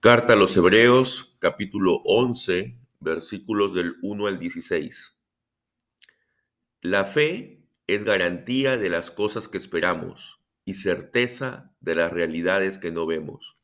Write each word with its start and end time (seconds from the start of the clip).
Carta 0.00 0.34
a 0.34 0.36
los 0.36 0.56
Hebreos, 0.56 1.34
capítulo 1.40 2.02
11, 2.04 2.78
versículos 3.00 3.74
del 3.74 3.96
1 4.02 4.28
al 4.28 4.38
16. 4.38 5.18
La 6.82 7.04
fe 7.04 7.66
es 7.88 8.04
garantía 8.04 8.76
de 8.76 8.90
las 8.90 9.10
cosas 9.10 9.48
que 9.48 9.58
esperamos 9.58 10.40
y 10.64 10.74
certeza 10.74 11.74
de 11.80 11.96
las 11.96 12.12
realidades 12.12 12.78
que 12.78 12.92
no 12.92 13.06
vemos. 13.06 13.58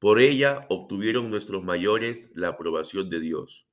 Por 0.00 0.18
ella 0.18 0.66
obtuvieron 0.68 1.30
nuestros 1.30 1.62
mayores 1.62 2.32
la 2.34 2.48
aprobación 2.48 3.08
de 3.08 3.20
Dios. 3.20 3.68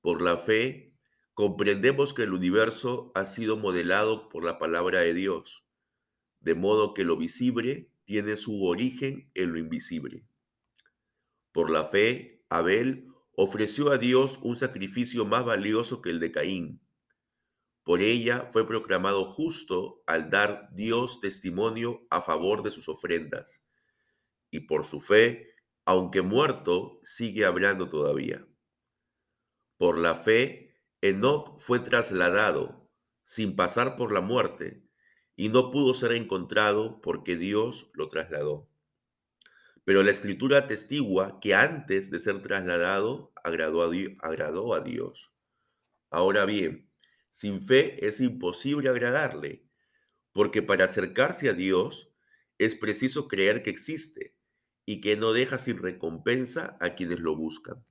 Por 0.00 0.20
la 0.20 0.36
fe 0.36 0.96
comprendemos 1.34 2.12
que 2.12 2.24
el 2.24 2.32
universo 2.32 3.12
ha 3.14 3.24
sido 3.24 3.56
modelado 3.56 4.28
por 4.28 4.44
la 4.44 4.58
palabra 4.58 4.98
de 4.98 5.14
Dios, 5.14 5.64
de 6.40 6.56
modo 6.56 6.92
que 6.92 7.04
lo 7.04 7.16
visible 7.16 7.88
tiene 8.04 8.36
su 8.36 8.64
origen 8.64 9.30
en 9.34 9.52
lo 9.52 9.60
invisible. 9.60 10.26
Por 11.56 11.70
la 11.70 11.84
fe, 11.84 12.44
Abel 12.50 13.08
ofreció 13.34 13.90
a 13.90 13.96
Dios 13.96 14.38
un 14.42 14.58
sacrificio 14.58 15.24
más 15.24 15.42
valioso 15.42 16.02
que 16.02 16.10
el 16.10 16.20
de 16.20 16.30
Caín. 16.30 16.86
Por 17.82 18.02
ella 18.02 18.44
fue 18.44 18.66
proclamado 18.66 19.24
justo 19.24 20.02
al 20.06 20.28
dar 20.28 20.68
Dios 20.74 21.18
testimonio 21.18 22.06
a 22.10 22.20
favor 22.20 22.62
de 22.62 22.72
sus 22.72 22.90
ofrendas. 22.90 23.66
Y 24.50 24.66
por 24.66 24.84
su 24.84 25.00
fe, 25.00 25.54
aunque 25.86 26.20
muerto, 26.20 27.00
sigue 27.04 27.46
hablando 27.46 27.88
todavía. 27.88 28.46
Por 29.78 29.96
la 29.96 30.14
fe, 30.14 30.74
Enoch 31.00 31.58
fue 31.58 31.80
trasladado 31.80 32.90
sin 33.24 33.56
pasar 33.56 33.96
por 33.96 34.12
la 34.12 34.20
muerte 34.20 34.84
y 35.36 35.48
no 35.48 35.70
pudo 35.70 35.94
ser 35.94 36.12
encontrado 36.12 37.00
porque 37.00 37.38
Dios 37.38 37.88
lo 37.94 38.10
trasladó. 38.10 38.68
Pero 39.86 40.02
la 40.02 40.10
escritura 40.10 40.58
atestigua 40.58 41.38
que 41.40 41.54
antes 41.54 42.10
de 42.10 42.20
ser 42.20 42.42
trasladado 42.42 43.32
agradó 43.44 43.84
a, 43.84 43.88
Dios, 43.88 44.14
agradó 44.20 44.74
a 44.74 44.80
Dios. 44.80 45.32
Ahora 46.10 46.44
bien, 46.44 46.90
sin 47.30 47.64
fe 47.64 48.04
es 48.04 48.18
imposible 48.18 48.88
agradarle, 48.88 49.64
porque 50.32 50.60
para 50.60 50.86
acercarse 50.86 51.48
a 51.48 51.52
Dios 51.52 52.10
es 52.58 52.74
preciso 52.74 53.28
creer 53.28 53.62
que 53.62 53.70
existe 53.70 54.34
y 54.84 55.00
que 55.00 55.16
no 55.16 55.32
deja 55.32 55.56
sin 55.56 55.78
recompensa 55.78 56.76
a 56.80 56.96
quienes 56.96 57.20
lo 57.20 57.36
buscan. 57.36 57.86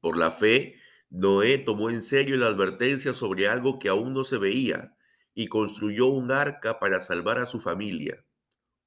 Por 0.00 0.16
la 0.16 0.32
fe, 0.32 0.74
Noé 1.08 1.58
tomó 1.58 1.88
en 1.88 2.02
serio 2.02 2.36
la 2.36 2.48
advertencia 2.48 3.14
sobre 3.14 3.46
algo 3.46 3.78
que 3.78 3.90
aún 3.90 4.12
no 4.12 4.24
se 4.24 4.38
veía 4.38 4.96
y 5.34 5.46
construyó 5.46 6.06
un 6.06 6.32
arca 6.32 6.80
para 6.80 7.00
salvar 7.00 7.38
a 7.38 7.46
su 7.46 7.60
familia. 7.60 8.24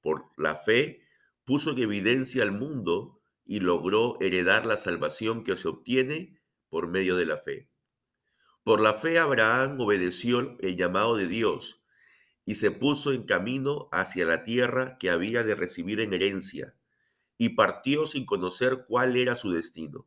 Por 0.02 0.25
la 0.36 0.58
fe, 0.58 1.06
puso 1.48 1.72
en 1.72 1.80
evidencia 1.80 2.44
al 2.44 2.52
mundo 2.52 3.22
y 3.45 3.62
logró 3.62 4.17
heredar 4.20 4.66
la 4.66 4.76
salvación 4.76 5.45
que 5.45 5.56
se 5.56 5.70
obtiene 5.70 6.42
por 6.67 6.90
medio 6.90 7.16
de 7.16 7.26
la 7.26 7.38
fe. 7.38 7.70
Por 8.66 8.81
la 8.81 8.94
fe 8.94 9.17
Abraham 9.17 9.80
obedeció 9.80 10.58
el 10.59 10.75
llamado 10.75 11.16
de 11.16 11.25
Dios 11.25 11.81
y 12.44 12.56
se 12.56 12.70
puso 12.70 13.14
en 13.14 13.23
camino 13.23 13.88
hacia 13.94 14.25
la 14.25 14.44
tierra 14.44 14.98
que 14.98 15.09
había 15.09 15.45
de 15.45 15.56
recibir 15.56 16.02
en 16.02 16.12
herencia, 16.12 16.75
y 17.38 17.50
partió 17.50 18.08
sin 18.08 18.25
conocer 18.25 18.84
cuál 18.86 19.16
era 19.16 19.38
su 19.38 19.50
destino. 19.50 20.06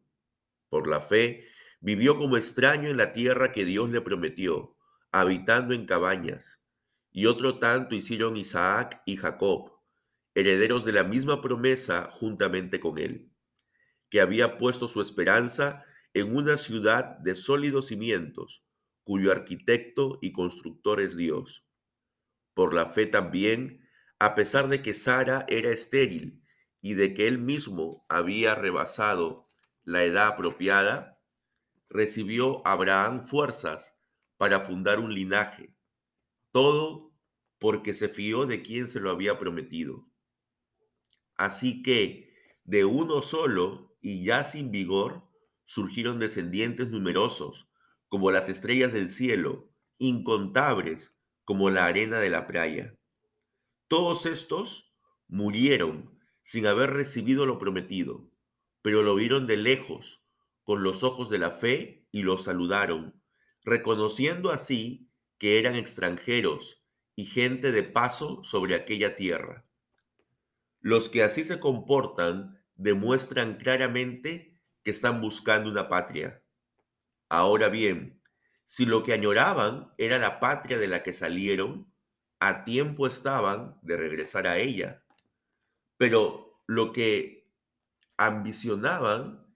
Por 0.68 0.86
la 0.86 1.00
fe 1.00 1.46
vivió 1.80 2.18
como 2.18 2.36
extraño 2.36 2.90
en 2.90 2.98
la 2.98 3.12
tierra 3.12 3.50
que 3.50 3.64
Dios 3.64 3.88
le 3.88 4.02
prometió, 4.02 4.76
habitando 5.10 5.72
en 5.72 5.86
cabañas, 5.86 6.62
y 7.10 7.24
otro 7.24 7.58
tanto 7.58 7.94
hicieron 7.94 8.36
Isaac 8.36 9.02
y 9.06 9.16
Jacob 9.16 9.69
herederos 10.40 10.84
de 10.84 10.92
la 10.92 11.04
misma 11.04 11.40
promesa 11.40 12.08
juntamente 12.10 12.80
con 12.80 12.98
él, 12.98 13.30
que 14.08 14.20
había 14.20 14.58
puesto 14.58 14.88
su 14.88 15.00
esperanza 15.00 15.84
en 16.14 16.34
una 16.34 16.58
ciudad 16.58 17.18
de 17.18 17.34
sólidos 17.34 17.86
cimientos, 17.86 18.64
cuyo 19.04 19.32
arquitecto 19.32 20.18
y 20.20 20.32
constructor 20.32 21.00
es 21.00 21.16
Dios. 21.16 21.64
Por 22.54 22.74
la 22.74 22.86
fe 22.86 23.06
también, 23.06 23.88
a 24.18 24.34
pesar 24.34 24.68
de 24.68 24.82
que 24.82 24.94
Sara 24.94 25.46
era 25.48 25.70
estéril 25.70 26.42
y 26.80 26.94
de 26.94 27.14
que 27.14 27.28
él 27.28 27.38
mismo 27.38 28.04
había 28.08 28.54
rebasado 28.54 29.46
la 29.84 30.04
edad 30.04 30.28
apropiada, 30.28 31.18
recibió 31.88 32.66
Abraham 32.66 33.24
fuerzas 33.24 33.96
para 34.36 34.60
fundar 34.60 35.00
un 35.00 35.14
linaje, 35.14 35.74
todo 36.52 37.12
porque 37.58 37.94
se 37.94 38.08
fió 38.08 38.46
de 38.46 38.62
quien 38.62 38.88
se 38.88 39.00
lo 39.00 39.10
había 39.10 39.38
prometido. 39.38 40.09
Así 41.40 41.82
que 41.82 42.34
de 42.64 42.84
uno 42.84 43.22
solo 43.22 43.96
y 44.02 44.22
ya 44.22 44.44
sin 44.44 44.70
vigor 44.70 45.26
surgieron 45.64 46.18
descendientes 46.18 46.90
numerosos, 46.90 47.66
como 48.08 48.30
las 48.30 48.50
estrellas 48.50 48.92
del 48.92 49.08
cielo, 49.08 49.72
incontables 49.96 51.16
como 51.46 51.70
la 51.70 51.86
arena 51.86 52.18
de 52.20 52.28
la 52.28 52.46
playa. 52.46 52.94
Todos 53.88 54.26
estos 54.26 54.92
murieron 55.28 56.20
sin 56.42 56.66
haber 56.66 56.90
recibido 56.90 57.46
lo 57.46 57.56
prometido, 57.56 58.30
pero 58.82 59.02
lo 59.02 59.14
vieron 59.14 59.46
de 59.46 59.56
lejos, 59.56 60.26
con 60.62 60.82
los 60.82 61.02
ojos 61.02 61.30
de 61.30 61.38
la 61.38 61.52
fe, 61.52 62.06
y 62.12 62.22
lo 62.22 62.36
saludaron, 62.36 63.18
reconociendo 63.64 64.50
así 64.50 65.10
que 65.38 65.58
eran 65.58 65.74
extranjeros 65.74 66.84
y 67.16 67.24
gente 67.24 67.72
de 67.72 67.82
paso 67.82 68.44
sobre 68.44 68.74
aquella 68.74 69.16
tierra. 69.16 69.69
Los 70.80 71.08
que 71.08 71.22
así 71.22 71.44
se 71.44 71.60
comportan 71.60 72.58
demuestran 72.74 73.56
claramente 73.56 74.58
que 74.82 74.90
están 74.90 75.20
buscando 75.20 75.70
una 75.70 75.88
patria. 75.88 76.42
Ahora 77.28 77.68
bien, 77.68 78.22
si 78.64 78.86
lo 78.86 79.02
que 79.02 79.12
añoraban 79.12 79.92
era 79.98 80.18
la 80.18 80.40
patria 80.40 80.78
de 80.78 80.88
la 80.88 81.02
que 81.02 81.12
salieron, 81.12 81.92
a 82.38 82.64
tiempo 82.64 83.06
estaban 83.06 83.78
de 83.82 83.96
regresar 83.96 84.46
a 84.46 84.58
ella. 84.58 85.04
Pero 85.98 86.62
lo 86.66 86.92
que 86.92 87.44
ambicionaban 88.16 89.46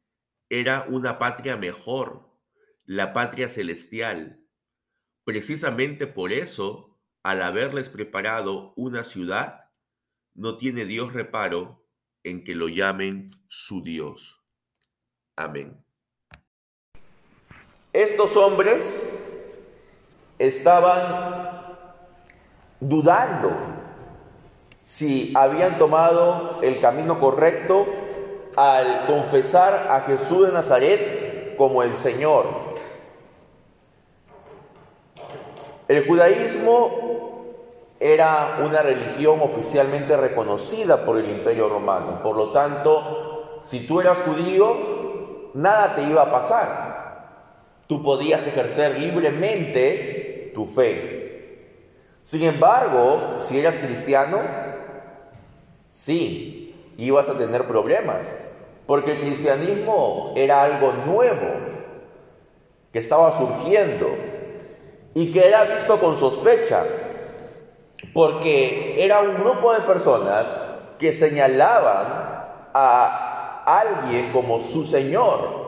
era 0.50 0.84
una 0.88 1.18
patria 1.18 1.56
mejor, 1.56 2.30
la 2.84 3.12
patria 3.12 3.48
celestial. 3.48 4.44
Precisamente 5.24 6.06
por 6.06 6.32
eso, 6.32 7.00
al 7.22 7.40
haberles 7.40 7.88
preparado 7.88 8.74
una 8.76 9.04
ciudad, 9.04 9.63
no 10.34 10.56
tiene 10.56 10.84
Dios 10.84 11.12
reparo 11.12 11.84
en 12.22 12.42
que 12.44 12.54
lo 12.54 12.68
llamen 12.68 13.30
su 13.48 13.82
Dios. 13.82 14.42
Amén. 15.36 15.84
Estos 17.92 18.36
hombres 18.36 19.02
estaban 20.38 21.76
dudando 22.80 23.50
si 24.84 25.32
habían 25.36 25.78
tomado 25.78 26.60
el 26.62 26.80
camino 26.80 27.20
correcto 27.20 27.86
al 28.56 29.06
confesar 29.06 29.88
a 29.90 30.00
Jesús 30.02 30.46
de 30.46 30.52
Nazaret 30.52 31.56
como 31.56 31.82
el 31.82 31.96
Señor. 31.96 32.46
El 35.86 36.06
judaísmo 36.06 37.33
era 38.00 38.60
una 38.64 38.82
religión 38.82 39.40
oficialmente 39.40 40.16
reconocida 40.16 41.04
por 41.04 41.18
el 41.18 41.30
imperio 41.30 41.68
romano. 41.68 42.22
Por 42.22 42.36
lo 42.36 42.50
tanto, 42.50 43.58
si 43.60 43.86
tú 43.86 44.00
eras 44.00 44.18
judío, 44.18 45.50
nada 45.54 45.94
te 45.94 46.02
iba 46.02 46.22
a 46.22 46.30
pasar. 46.30 46.94
Tú 47.86 48.02
podías 48.02 48.46
ejercer 48.46 48.98
libremente 48.98 50.52
tu 50.54 50.66
fe. 50.66 51.70
Sin 52.22 52.42
embargo, 52.42 53.36
si 53.38 53.58
eras 53.60 53.76
cristiano, 53.76 54.40
sí, 55.88 56.74
ibas 56.96 57.28
a 57.28 57.36
tener 57.38 57.66
problemas, 57.66 58.34
porque 58.86 59.12
el 59.12 59.20
cristianismo 59.20 60.32
era 60.34 60.62
algo 60.62 60.92
nuevo 61.06 61.48
que 62.92 62.98
estaba 62.98 63.32
surgiendo 63.32 64.08
y 65.14 65.32
que 65.32 65.46
era 65.46 65.64
visto 65.64 65.98
con 66.00 66.16
sospecha 66.16 66.84
porque 68.12 69.04
era 69.04 69.20
un 69.20 69.34
grupo 69.34 69.72
de 69.72 69.80
personas 69.80 70.46
que 70.98 71.12
señalaban 71.12 72.06
a 72.74 73.62
alguien 73.64 74.32
como 74.32 74.60
su 74.60 74.84
Señor. 74.84 75.64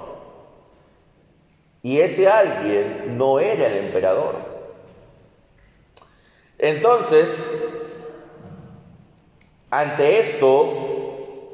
Y 1.83 2.01
ese 2.01 2.29
alguien 2.29 3.17
no 3.17 3.39
era 3.39 3.67
el 3.67 3.87
emperador. 3.87 4.35
Entonces, 6.59 7.51
ante 9.71 10.21
esto, 10.21 11.53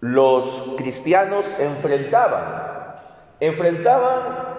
los 0.00 0.74
cristianos 0.76 1.46
enfrentaban, 1.58 2.96
enfrentaban 3.40 4.52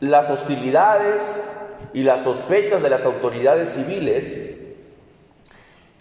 las 0.00 0.30
hostilidades 0.30 1.42
y 1.92 2.02
las 2.02 2.22
sospechas 2.22 2.82
de 2.82 2.90
las 2.90 3.04
autoridades 3.04 3.70
civiles 3.70 4.58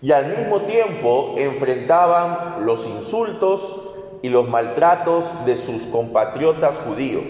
y 0.01 0.11
al 0.11 0.27
mismo 0.37 0.61
tiempo 0.61 1.35
enfrentaban 1.37 2.65
los 2.65 2.85
insultos 2.85 3.75
y 4.21 4.29
los 4.29 4.47
maltratos 4.47 5.45
de 5.45 5.57
sus 5.57 5.85
compatriotas 5.85 6.77
judíos. 6.77 7.25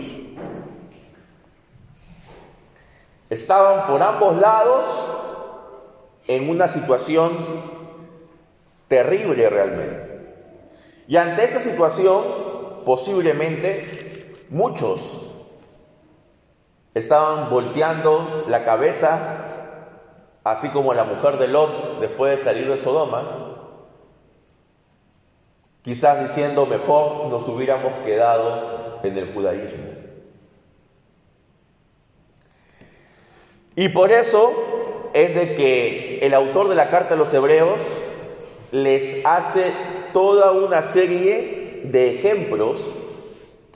Estaban 3.29 3.87
por 3.87 4.01
ambos 4.01 4.37
lados 4.39 4.87
en 6.27 6.49
una 6.49 6.67
situación 6.67 7.31
terrible 8.87 9.49
realmente. 9.49 10.07
Y 11.07 11.17
ante 11.17 11.43
esta 11.43 11.59
situación, 11.59 12.23
posiblemente 12.85 14.35
muchos 14.49 15.21
estaban 16.93 17.49
volteando 17.49 18.45
la 18.47 18.63
cabeza, 18.63 19.36
así 20.51 20.69
como 20.69 20.93
la 20.93 21.03
mujer 21.03 21.37
de 21.37 21.49
Lot 21.49 21.99
después 21.99 22.37
de 22.37 22.43
salir 22.43 22.69
de 22.69 22.77
Sodoma, 22.77 23.55
quizás 25.81 26.25
diciendo 26.25 26.65
mejor 26.65 27.27
nos 27.27 27.45
hubiéramos 27.49 27.91
quedado 28.05 28.99
en 29.03 29.17
el 29.17 29.33
judaísmo. 29.33 29.83
Y 33.75 33.89
por 33.89 34.11
eso 34.11 35.09
es 35.13 35.35
de 35.35 35.55
que 35.55 36.19
el 36.19 36.33
autor 36.33 36.69
de 36.69 36.75
la 36.75 36.89
carta 36.89 37.15
a 37.15 37.17
los 37.17 37.33
hebreos 37.33 37.81
les 38.71 39.25
hace 39.25 39.73
toda 40.13 40.53
una 40.53 40.81
serie 40.81 41.81
de 41.83 42.15
ejemplos 42.15 42.85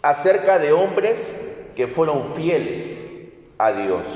acerca 0.02 0.58
de 0.58 0.72
hombres 0.72 1.38
que 1.76 1.88
fueron 1.88 2.34
fieles 2.34 3.12
a 3.58 3.74
Dios 3.74 4.08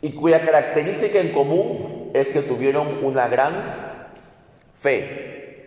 y 0.00 0.12
cuya 0.12 0.40
característica 0.44 1.18
en 1.18 1.32
común 1.32 2.10
es 2.14 2.28
que 2.28 2.42
tuvieron 2.42 3.04
una 3.04 3.28
gran 3.28 3.54
fe. 4.80 5.66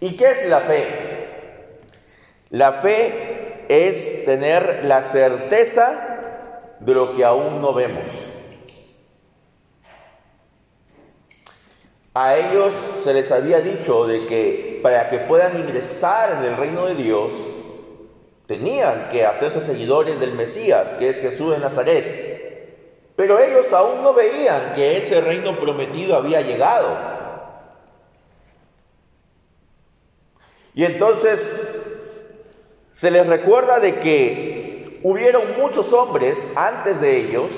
¿Y 0.00 0.16
qué 0.16 0.30
es 0.30 0.48
la 0.48 0.60
fe? 0.60 0.86
La 2.50 2.72
fe 2.74 3.64
es 3.68 4.24
tener 4.24 4.84
la 4.84 5.02
certeza 5.02 6.76
de 6.80 6.94
lo 6.94 7.16
que 7.16 7.24
aún 7.24 7.60
no 7.60 7.74
vemos. 7.74 8.04
A 12.14 12.36
ellos 12.36 12.74
se 12.96 13.12
les 13.12 13.30
había 13.30 13.60
dicho 13.60 14.06
de 14.06 14.26
que 14.26 14.80
para 14.82 15.10
que 15.10 15.18
puedan 15.18 15.58
ingresar 15.58 16.38
en 16.38 16.50
el 16.50 16.56
reino 16.56 16.86
de 16.86 16.94
Dios, 16.94 17.34
tenían 18.46 19.08
que 19.10 19.26
hacerse 19.26 19.60
seguidores 19.60 20.18
del 20.18 20.32
Mesías, 20.32 20.94
que 20.94 21.10
es 21.10 21.18
Jesús 21.18 21.52
de 21.52 21.58
Nazaret. 21.58 22.35
Pero 23.16 23.38
ellos 23.40 23.72
aún 23.72 24.02
no 24.02 24.12
veían 24.12 24.74
que 24.74 24.98
ese 24.98 25.20
reino 25.20 25.58
prometido 25.58 26.16
había 26.16 26.42
llegado. 26.42 26.88
Y 30.74 30.84
entonces 30.84 31.50
se 32.92 33.10
les 33.10 33.26
recuerda 33.26 33.80
de 33.80 33.94
que 34.00 35.00
hubieron 35.02 35.58
muchos 35.58 35.92
hombres 35.94 36.46
antes 36.54 37.00
de 37.00 37.16
ellos 37.16 37.50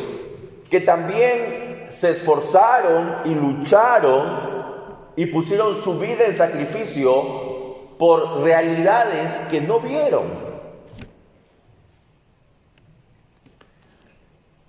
que 0.71 0.81
también 0.81 1.87
se 1.89 2.11
esforzaron 2.11 3.23
y 3.25 3.35
lucharon 3.35 4.59
y 5.17 5.27
pusieron 5.27 5.75
su 5.75 5.99
vida 5.99 6.27
en 6.27 6.35
sacrificio 6.35 7.89
por 7.99 8.43
realidades 8.43 9.33
que 9.51 9.61
no 9.61 9.81
vieron. 9.81 10.48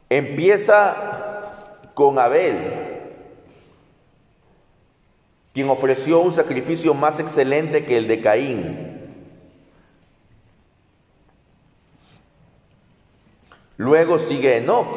Empieza 0.09 1.41
con 1.93 2.17
Abel, 2.17 2.57
quien 5.53 5.69
ofreció 5.69 6.19
un 6.21 6.33
sacrificio 6.33 6.93
más 6.93 7.19
excelente 7.19 7.85
que 7.85 7.97
el 7.97 8.07
de 8.07 8.21
Caín. 8.21 8.89
Luego 13.77 14.19
sigue 14.19 14.57
Enoch. 14.57 14.87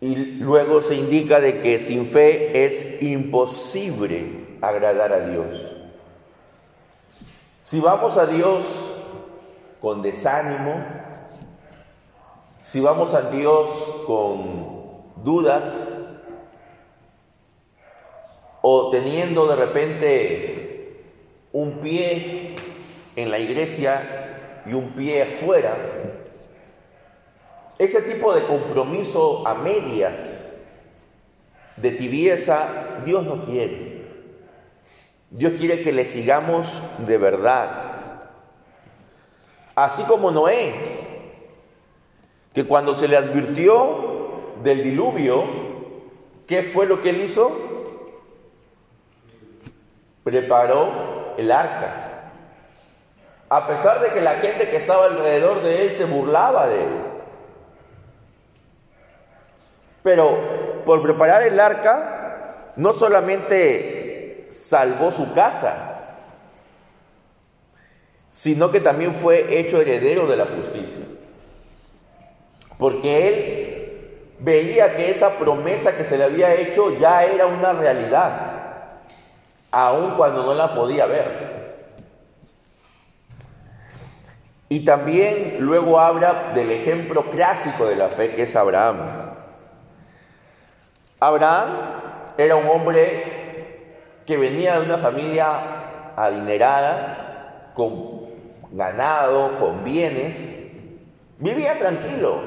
Y 0.00 0.14
luego 0.16 0.82
se 0.82 0.94
indica 0.94 1.40
de 1.40 1.60
que 1.60 1.78
sin 1.78 2.06
fe 2.06 2.64
es 2.64 3.02
imposible 3.02 4.46
agradar 4.60 5.12
a 5.12 5.28
Dios. 5.28 5.74
Si 7.62 7.80
vamos 7.80 8.16
a 8.16 8.26
Dios 8.26 8.85
con 9.80 10.02
desánimo, 10.02 10.84
si 12.62 12.80
vamos 12.80 13.14
a 13.14 13.30
Dios 13.30 13.70
con 14.06 15.02
dudas 15.24 15.98
o 18.62 18.90
teniendo 18.90 19.46
de 19.46 19.56
repente 19.56 21.04
un 21.52 21.78
pie 21.78 22.56
en 23.14 23.30
la 23.30 23.38
iglesia 23.38 24.62
y 24.66 24.72
un 24.72 24.90
pie 24.90 25.22
afuera, 25.22 25.76
ese 27.78 28.02
tipo 28.02 28.34
de 28.34 28.44
compromiso 28.46 29.46
a 29.46 29.54
medias, 29.54 30.58
de 31.76 31.92
tibieza, 31.92 33.02
Dios 33.04 33.24
no 33.24 33.44
quiere. 33.44 34.06
Dios 35.30 35.52
quiere 35.58 35.82
que 35.82 35.92
le 35.92 36.04
sigamos 36.04 36.72
de 37.06 37.18
verdad. 37.18 37.85
Así 39.76 40.02
como 40.04 40.30
Noé, 40.30 40.74
que 42.54 42.66
cuando 42.66 42.94
se 42.94 43.08
le 43.08 43.18
advirtió 43.18 44.54
del 44.62 44.82
diluvio, 44.82 45.44
¿qué 46.46 46.62
fue 46.62 46.86
lo 46.86 47.02
que 47.02 47.10
él 47.10 47.20
hizo? 47.20 47.54
Preparó 50.24 51.34
el 51.36 51.52
arca. 51.52 52.32
A 53.50 53.66
pesar 53.66 54.00
de 54.00 54.12
que 54.12 54.22
la 54.22 54.36
gente 54.36 54.70
que 54.70 54.76
estaba 54.76 55.04
alrededor 55.04 55.62
de 55.62 55.82
él 55.82 55.92
se 55.92 56.06
burlaba 56.06 56.66
de 56.68 56.82
él. 56.82 56.90
Pero 60.02 60.38
por 60.86 61.02
preparar 61.02 61.42
el 61.42 61.60
arca, 61.60 62.72
no 62.76 62.94
solamente 62.94 64.46
salvó 64.48 65.12
su 65.12 65.34
casa, 65.34 65.95
sino 68.36 68.70
que 68.70 68.82
también 68.82 69.14
fue 69.14 69.58
hecho 69.58 69.80
heredero 69.80 70.26
de 70.26 70.36
la 70.36 70.44
justicia. 70.44 71.02
Porque 72.76 73.28
él 73.28 74.34
veía 74.40 74.94
que 74.94 75.10
esa 75.10 75.38
promesa 75.38 75.96
que 75.96 76.04
se 76.04 76.18
le 76.18 76.24
había 76.24 76.52
hecho 76.52 76.98
ya 76.98 77.24
era 77.24 77.46
una 77.46 77.72
realidad, 77.72 78.98
aun 79.70 80.16
cuando 80.18 80.44
no 80.44 80.52
la 80.52 80.74
podía 80.74 81.06
ver. 81.06 81.86
Y 84.68 84.80
también 84.80 85.56
luego 85.60 85.98
habla 85.98 86.52
del 86.54 86.70
ejemplo 86.72 87.30
clásico 87.30 87.86
de 87.86 87.96
la 87.96 88.10
fe 88.10 88.34
que 88.34 88.42
es 88.42 88.54
Abraham. 88.54 88.98
Abraham 91.20 91.70
era 92.36 92.56
un 92.56 92.68
hombre 92.68 93.94
que 94.26 94.36
venía 94.36 94.78
de 94.78 94.84
una 94.84 94.98
familia 94.98 96.12
adinerada, 96.14 97.22
con 97.72 98.25
ganado, 98.72 99.58
con 99.58 99.84
bienes, 99.84 100.52
vivía 101.38 101.78
tranquilo. 101.78 102.40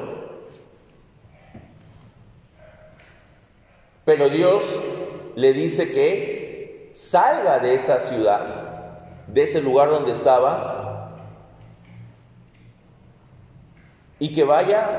Pero 4.05 4.29
Dios 4.29 4.83
le 5.35 5.53
dice 5.53 5.91
que 5.91 6.91
salga 6.93 7.59
de 7.59 7.75
esa 7.75 8.01
ciudad, 8.01 9.05
de 9.27 9.43
ese 9.43 9.61
lugar 9.61 9.89
donde 9.89 10.13
estaba, 10.13 11.11
y 14.17 14.33
que 14.33 14.43
vaya 14.43 14.89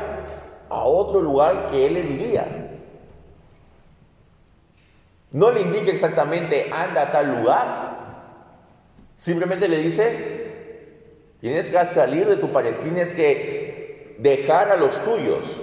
a 0.69 0.85
otro 0.85 1.21
lugar 1.21 1.71
que 1.71 1.87
Él 1.87 1.95
le 1.95 2.03
diría. 2.03 2.47
No 5.33 5.51
le 5.51 5.61
indica 5.61 5.91
exactamente 5.91 6.71
anda 6.73 7.03
a 7.03 7.13
tal 7.13 7.39
lugar, 7.39 7.99
simplemente 9.15 9.69
le 9.69 9.79
dice 9.79 10.40
Tienes 11.41 11.71
que 11.71 11.79
salir 11.95 12.29
de 12.29 12.37
tu 12.37 12.53
pared, 12.53 12.77
tienes 12.81 13.13
que 13.13 14.17
dejar 14.19 14.71
a 14.71 14.77
los 14.77 15.03
tuyos. 15.05 15.61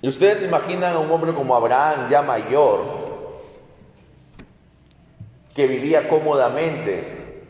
Y 0.00 0.08
ustedes 0.08 0.42
imaginan 0.42 0.94
a 0.94 0.98
un 0.98 1.10
hombre 1.10 1.34
como 1.34 1.54
Abraham, 1.54 2.08
ya 2.10 2.22
mayor, 2.22 3.04
que 5.54 5.66
vivía 5.66 6.08
cómodamente. 6.08 7.42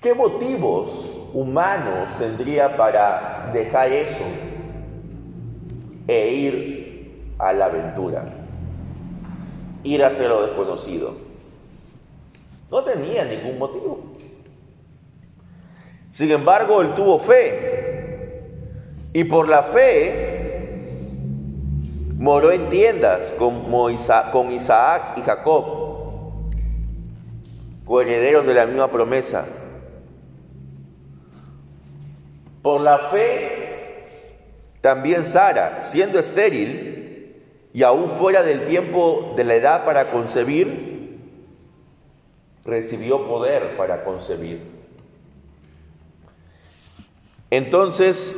¿Qué 0.00 0.14
motivos 0.14 1.12
humanos 1.32 2.16
tendría 2.18 2.76
para 2.76 3.50
dejar 3.52 3.92
eso 3.92 4.24
e 6.08 6.28
ir 6.28 7.34
a 7.38 7.52
la 7.52 7.66
aventura? 7.66 8.41
Ir 9.84 10.04
hacia 10.04 10.28
lo 10.28 10.46
desconocido. 10.46 11.14
No 12.70 12.82
tenía 12.84 13.24
ningún 13.24 13.58
motivo. 13.58 14.00
Sin 16.10 16.30
embargo, 16.30 16.82
él 16.82 16.94
tuvo 16.94 17.18
fe. 17.18 18.42
Y 19.14 19.24
por 19.24 19.48
la 19.48 19.62
fe 19.62 20.32
moró 22.18 22.52
en 22.52 22.68
tiendas 22.68 23.34
con, 23.38 23.64
con 23.64 24.52
Isaac 24.52 25.18
y 25.18 25.22
Jacob, 25.22 25.64
coherederos 27.84 28.46
de 28.46 28.54
la 28.54 28.64
misma 28.64 28.88
promesa. 28.88 29.44
Por 32.62 32.80
la 32.80 32.98
fe, 32.98 34.06
también 34.80 35.26
Sara, 35.26 35.82
siendo 35.82 36.20
estéril 36.20 36.91
y 37.74 37.82
aún 37.82 38.10
fuera 38.10 38.42
del 38.42 38.66
tiempo 38.66 39.32
de 39.36 39.44
la 39.44 39.54
edad 39.54 39.84
para 39.84 40.10
concebir, 40.10 41.20
recibió 42.64 43.26
poder 43.26 43.76
para 43.76 44.04
concebir. 44.04 44.62
Entonces, 47.50 48.36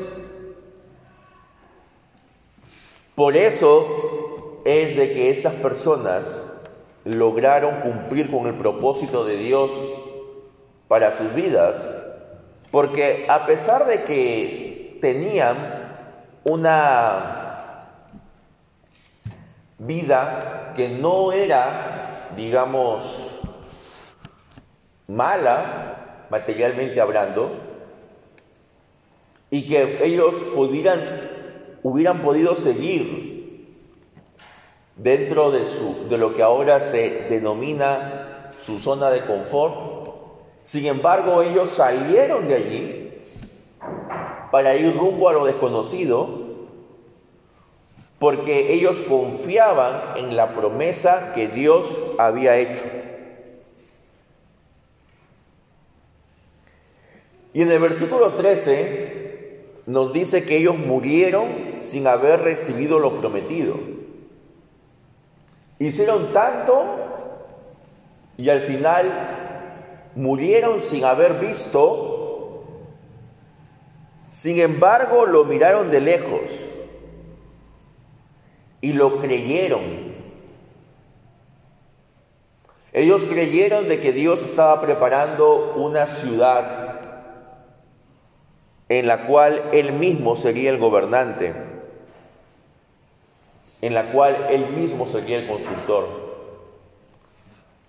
por 3.15 3.37
eso 3.37 4.61
es 4.65 4.97
de 4.97 5.13
que 5.13 5.31
estas 5.31 5.55
personas 5.55 6.45
lograron 7.05 7.81
cumplir 7.81 8.31
con 8.31 8.47
el 8.47 8.55
propósito 8.55 9.25
de 9.25 9.37
Dios 9.37 9.73
para 10.89 11.13
sus 11.13 11.35
vidas, 11.35 11.95
porque 12.71 13.27
a 13.29 13.47
pesar 13.47 13.87
de 13.87 14.05
que 14.05 14.99
tenían 15.01 15.57
una 16.45 17.54
vida 19.87 20.73
que 20.77 20.89
no 20.89 21.33
era, 21.33 22.31
digamos, 22.37 23.41
mala, 25.07 26.27
materialmente 26.31 27.01
hablando, 27.01 27.51
y 29.51 29.67
que 29.67 30.05
ellos 30.05 30.35
pudieran 30.55 31.35
hubieran 31.85 32.23
podido 32.23 32.57
seguir 32.57 33.79
dentro 34.97 35.51
de, 35.51 35.67
su, 35.67 36.09
de 36.09 36.17
lo 36.17 36.35
que 36.35 36.43
ahora 36.43 36.81
se 36.81 37.27
denomina 37.29 38.51
su 38.59 38.81
zona 38.81 39.11
de 39.11 39.21
confort. 39.21 39.75
Sin 40.65 40.87
embargo, 40.87 41.43
ellos 41.43 41.71
salieron 41.71 42.49
de 42.49 42.55
allí 42.55 43.13
para 44.51 44.75
ir 44.77 44.97
rumbo 44.97 45.29
a 45.29 45.35
lo 45.35 45.45
desconocido, 45.45 46.44
porque 48.25 48.73
ellos 48.73 49.03
confiaban 49.03 50.17
en 50.17 50.35
la 50.35 50.55
promesa 50.55 51.35
que 51.35 51.47
Dios 51.47 51.95
había 52.17 52.57
hecho. 52.57 52.83
Y 57.53 57.61
en 57.61 57.71
el 57.71 57.79
versículo 57.81 58.33
13 58.33 59.83
nos 59.85 60.15
dice 60.15 60.45
que 60.45 60.57
ellos 60.57 60.79
murieron 60.79 61.75
sin 61.81 62.07
haber 62.07 62.41
recibido 62.41 62.99
lo 62.99 63.21
prometido. 63.21 63.77
Hicieron 65.79 66.33
tanto 66.33 66.97
y 68.39 68.49
al 68.49 68.63
final 68.63 70.13
murieron 70.15 70.81
sin 70.81 71.05
haber 71.05 71.41
visto, 71.41 72.71
sin 74.31 74.61
embargo 74.61 75.27
lo 75.27 75.45
miraron 75.45 75.91
de 75.91 76.01
lejos 76.01 76.41
y 78.85 78.93
lo 78.93 79.17
creyeron. 79.17 79.81
Ellos 82.93 83.25
creyeron 83.25 83.89
de 83.89 83.99
que 83.99 84.13
Dios 84.13 84.43
estaba 84.43 84.79
preparando 84.83 85.73
una 85.77 86.07
ciudad 86.07 87.01
en 88.91 89.07
la 89.07 89.27
cual 89.27 89.71
él 89.73 89.95
mismo 89.95 90.37
sería 90.37 90.69
el 90.69 90.77
gobernante, 90.77 91.55
en 93.81 93.95
la 93.95 94.13
cual 94.13 94.49
él 94.51 94.67
mismo 94.69 95.07
sería 95.07 95.39
el 95.39 95.49
constructor. 95.49 96.07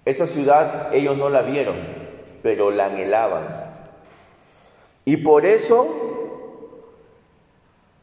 Esa 0.06 0.28
ciudad 0.28 0.96
ellos 0.96 1.18
no 1.18 1.28
la 1.28 1.42
vieron, 1.42 1.75
pero 2.42 2.72
la 2.72 2.86
anhelaban. 2.86 3.48
Y 5.04 5.18
por 5.18 5.46
eso 5.46 5.88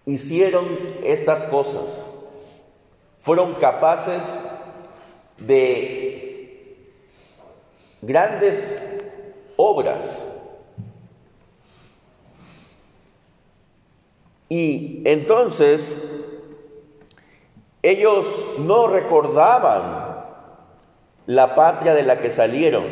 hicieron 0.05 0.67
estas 1.03 1.45
cosas. 1.45 2.12
Fueron 3.23 3.55
capaces 3.55 4.23
de 5.39 6.93
grandes 8.03 8.79
obras 9.57 10.29
Y 14.55 15.01
entonces 15.07 16.03
ellos 17.81 18.45
no 18.59 18.87
recordaban 18.87 20.27
la 21.25 21.55
patria 21.55 21.95
de 21.95 22.03
la 22.03 22.19
que 22.19 22.31
salieron, 22.31 22.85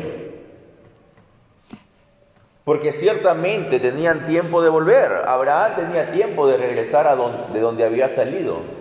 porque 2.63 2.91
ciertamente 2.91 3.79
tenían 3.79 4.25
tiempo 4.25 4.63
de 4.63 4.69
volver. 4.69 5.11
Abraham 5.27 5.73
tenía 5.75 6.11
tiempo 6.11 6.47
de 6.47 6.57
regresar 6.57 7.07
a 7.07 7.15
donde, 7.15 7.53
de 7.53 7.59
donde 7.59 7.85
había 7.85 8.09
salido. 8.09 8.80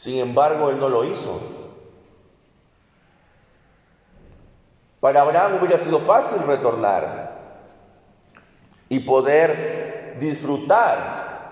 Sin 0.00 0.16
embargo, 0.16 0.70
él 0.70 0.80
no 0.80 0.88
lo 0.88 1.04
hizo. 1.04 1.38
Para 4.98 5.20
Abraham 5.20 5.58
hubiera 5.60 5.76
sido 5.76 5.98
fácil 5.98 6.38
retornar 6.46 7.36
y 8.88 9.00
poder 9.00 10.16
disfrutar 10.18 11.50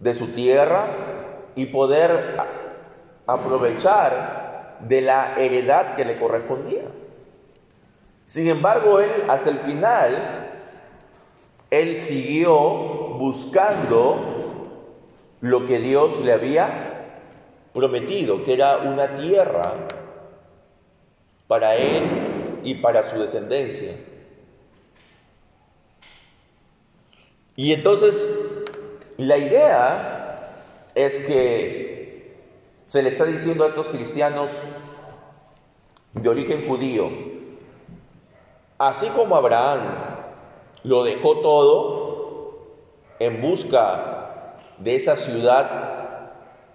de 0.00 0.14
su 0.14 0.28
tierra 0.28 0.86
y 1.54 1.66
poder 1.66 2.38
aprovechar 3.26 4.78
de 4.80 5.02
la 5.02 5.34
heredad 5.36 5.92
que 5.94 6.06
le 6.06 6.18
correspondía. 6.18 6.84
Sin 8.24 8.48
embargo, 8.48 9.00
él 9.00 9.24
hasta 9.28 9.50
el 9.50 9.58
final, 9.58 10.50
él 11.68 12.00
siguió 12.00 12.56
buscando 13.18 14.48
lo 15.42 15.66
que 15.66 15.78
Dios 15.78 16.18
le 16.20 16.32
había 16.32 16.88
prometido, 17.72 18.44
que 18.44 18.52
era 18.54 18.78
una 18.78 19.16
tierra 19.16 19.74
para 21.46 21.74
él 21.76 22.02
y 22.64 22.74
para 22.76 23.08
su 23.08 23.18
descendencia. 23.18 23.92
Y 27.56 27.72
entonces 27.72 28.26
la 29.18 29.36
idea 29.36 30.52
es 30.94 31.18
que 31.20 32.36
se 32.84 33.02
le 33.02 33.10
está 33.10 33.24
diciendo 33.24 33.64
a 33.64 33.68
estos 33.68 33.88
cristianos 33.88 34.50
de 36.12 36.28
origen 36.28 36.66
judío, 36.66 37.10
así 38.78 39.06
como 39.08 39.36
Abraham 39.36 39.80
lo 40.84 41.04
dejó 41.04 41.38
todo 41.38 42.02
en 43.18 43.40
busca 43.40 44.56
de 44.78 44.96
esa 44.96 45.16
ciudad 45.16 46.01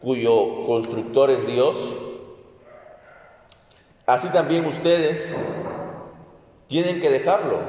cuyo 0.02 0.66
constructor 0.66 1.30
es 1.32 1.46
Dios, 1.48 1.78
así 4.06 4.30
también 4.30 4.66
ustedes 4.66 5.36
tienen 6.68 7.02
que 7.02 7.10
dejarlo. 7.10 7.60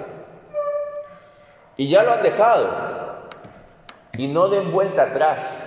Y 1.76 1.88
ya 1.88 2.02
lo 2.02 2.12
han 2.12 2.22
dejado 2.22 3.28
y 4.16 4.26
no 4.26 4.48
den 4.48 4.72
vuelta 4.72 5.04
atrás. 5.04 5.64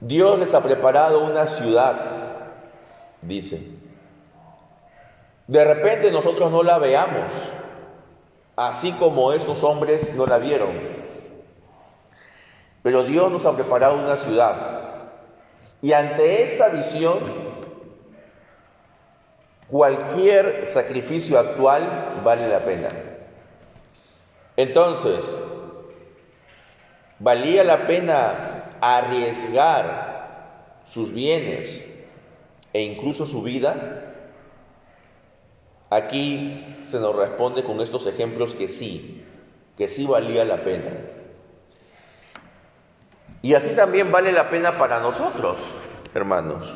Dios 0.00 0.38
les 0.38 0.54
ha 0.54 0.62
preparado 0.62 1.24
una 1.24 1.46
ciudad, 1.46 1.94
dice. 3.20 3.60
De 5.46 5.64
repente 5.64 6.10
nosotros 6.10 6.50
no 6.50 6.62
la 6.62 6.78
veamos, 6.78 7.32
así 8.56 8.92
como 8.92 9.32
estos 9.32 9.64
hombres 9.64 10.14
no 10.14 10.26
la 10.26 10.38
vieron. 10.38 10.70
Pero 12.82 13.04
Dios 13.04 13.30
nos 13.30 13.44
ha 13.44 13.54
preparado 13.54 13.96
una 13.96 14.16
ciudad. 14.16 14.80
Y 15.82 15.92
ante 15.92 16.42
esta 16.42 16.68
visión, 16.68 17.18
Cualquier 19.70 20.66
sacrificio 20.66 21.38
actual 21.38 22.22
vale 22.24 22.48
la 22.48 22.64
pena. 22.64 22.88
Entonces, 24.56 25.40
¿valía 27.20 27.62
la 27.62 27.86
pena 27.86 28.64
arriesgar 28.80 30.80
sus 30.84 31.12
bienes 31.12 31.84
e 32.72 32.82
incluso 32.82 33.26
su 33.26 33.44
vida? 33.44 33.99
Aquí 35.90 36.78
se 36.84 37.00
nos 37.00 37.16
responde 37.16 37.64
con 37.64 37.80
estos 37.80 38.06
ejemplos 38.06 38.54
que 38.54 38.68
sí, 38.68 39.24
que 39.76 39.88
sí 39.88 40.06
valía 40.06 40.44
la 40.44 40.62
pena. 40.62 40.92
Y 43.42 43.54
así 43.54 43.74
también 43.74 44.12
vale 44.12 44.30
la 44.30 44.50
pena 44.50 44.78
para 44.78 45.00
nosotros, 45.00 45.58
hermanos. 46.14 46.72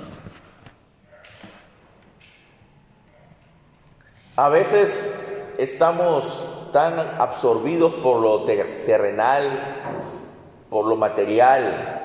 A 4.36 4.48
veces 4.48 5.14
estamos 5.58 6.44
tan 6.72 6.98
absorbidos 6.98 7.94
por 7.94 8.20
lo 8.20 8.44
terrenal, 8.44 9.44
por 10.68 10.86
lo 10.86 10.96
material, 10.96 12.02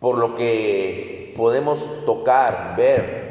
por 0.00 0.18
lo 0.18 0.34
que 0.34 1.32
podemos 1.34 2.04
tocar, 2.04 2.74
ver, 2.76 3.25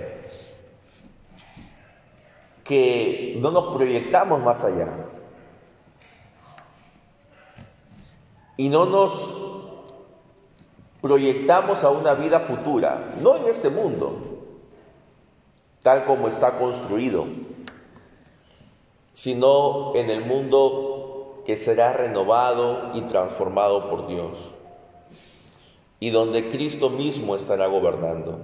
que 2.66 3.38
no 3.40 3.52
nos 3.52 3.76
proyectamos 3.76 4.42
más 4.42 4.64
allá. 4.64 4.90
Y 8.58 8.70
no 8.70 8.86
nos 8.86 9.34
proyectamos 11.02 11.84
a 11.84 11.92
una 11.92 12.16
vida 12.16 12.40
futura, 12.40 13.12
no 13.22 13.36
en 13.36 13.46
este 13.46 13.70
mundo, 13.70 14.18
tal 15.84 16.06
como 16.06 16.28
está 16.28 16.58
construido, 16.58 17.28
sino 19.14 19.94
en 19.96 20.10
el 20.10 20.26
mundo 20.26 21.44
que 21.46 21.58
será 21.58 21.94
renovado 21.94 22.96
y 22.96 23.02
transformado 23.02 23.90
por 23.90 24.08
Dios, 24.08 24.38
y 26.00 26.10
donde 26.10 26.50
Cristo 26.50 26.90
mismo 26.90 27.36
estará 27.36 27.68
gobernando 27.68 28.40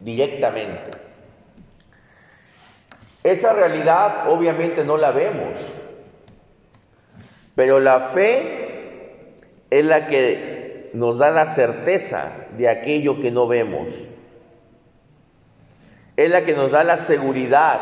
directamente. 0.00 1.05
Esa 3.26 3.52
realidad 3.52 4.28
obviamente 4.28 4.84
no 4.84 4.96
la 4.96 5.10
vemos, 5.10 5.58
pero 7.56 7.80
la 7.80 7.98
fe 7.98 9.34
es 9.68 9.84
la 9.84 10.06
que 10.06 10.90
nos 10.92 11.18
da 11.18 11.30
la 11.30 11.46
certeza 11.46 12.30
de 12.56 12.68
aquello 12.68 13.20
que 13.20 13.32
no 13.32 13.48
vemos. 13.48 13.88
Es 16.16 16.30
la 16.30 16.42
que 16.42 16.54
nos 16.54 16.70
da 16.70 16.84
la 16.84 16.98
seguridad 16.98 17.80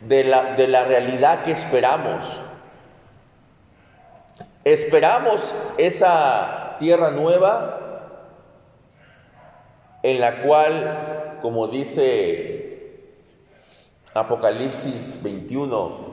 de 0.00 0.22
la, 0.22 0.54
de 0.54 0.68
la 0.68 0.84
realidad 0.84 1.42
que 1.42 1.50
esperamos. 1.50 2.40
Esperamos 4.62 5.52
esa 5.76 6.76
tierra 6.78 7.10
nueva 7.10 7.80
en 10.04 10.20
la 10.20 10.36
cual, 10.36 11.38
como 11.42 11.66
dice 11.66 12.57
Apocalipsis 14.14 15.20
21, 15.22 16.08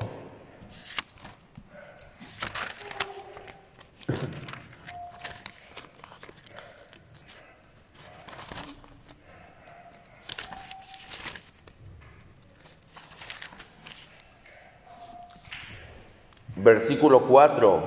Versículo 16.65 17.27
4. 17.27 17.83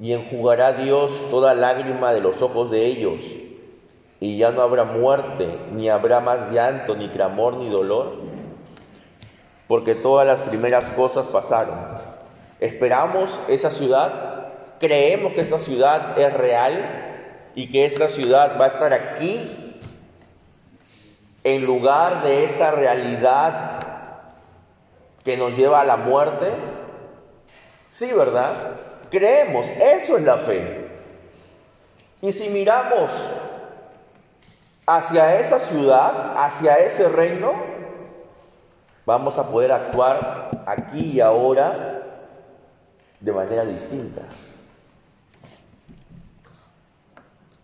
Y 0.00 0.14
enjugará 0.14 0.72
Dios 0.72 1.12
toda 1.30 1.54
lágrima 1.54 2.14
de 2.14 2.22
los 2.22 2.40
ojos 2.40 2.70
de 2.70 2.86
ellos, 2.86 3.20
y 4.20 4.38
ya 4.38 4.52
no 4.52 4.62
habrá 4.62 4.84
muerte, 4.84 5.58
ni 5.72 5.90
habrá 5.90 6.20
más 6.20 6.50
llanto, 6.50 6.96
ni 6.96 7.08
clamor, 7.08 7.56
ni 7.56 7.68
dolor, 7.68 8.23
porque 9.68 9.94
todas 9.94 10.26
las 10.26 10.40
primeras 10.42 10.90
cosas 10.90 11.26
pasaron. 11.26 11.78
Esperamos 12.60 13.38
esa 13.48 13.70
ciudad, 13.70 14.48
creemos 14.80 15.32
que 15.32 15.40
esta 15.40 15.58
ciudad 15.58 16.18
es 16.18 16.32
real 16.32 17.50
y 17.54 17.70
que 17.70 17.84
esta 17.84 18.08
ciudad 18.08 18.58
va 18.60 18.66
a 18.66 18.68
estar 18.68 18.92
aquí 18.92 19.80
en 21.42 21.64
lugar 21.64 22.22
de 22.22 22.44
esta 22.44 22.70
realidad 22.70 23.80
que 25.24 25.36
nos 25.36 25.56
lleva 25.56 25.80
a 25.80 25.84
la 25.84 25.96
muerte 25.96 26.48
Sí, 27.94 28.12
¿verdad? 28.12 28.72
Creemos, 29.08 29.70
eso 29.70 30.16
es 30.16 30.24
la 30.24 30.38
fe. 30.38 30.88
Y 32.20 32.32
si 32.32 32.48
miramos 32.48 33.12
hacia 34.84 35.38
esa 35.38 35.60
ciudad, 35.60 36.34
hacia 36.36 36.78
ese 36.78 37.08
reino, 37.08 37.54
vamos 39.06 39.38
a 39.38 39.48
poder 39.48 39.72
actuar 39.72 40.64
aquí 40.66 41.12
y 41.12 41.20
ahora 41.20 42.02
de 43.20 43.32
manera 43.32 43.64
distinta. 43.64 44.22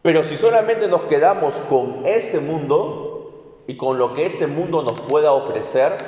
Pero 0.02 0.24
si 0.24 0.36
solamente 0.36 0.88
nos 0.88 1.02
quedamos 1.02 1.60
con 1.60 2.06
este 2.06 2.40
mundo 2.40 3.62
y 3.66 3.76
con 3.76 3.98
lo 3.98 4.14
que 4.14 4.24
este 4.24 4.46
mundo 4.46 4.82
nos 4.82 5.00
pueda 5.02 5.32
ofrecer, 5.32 5.98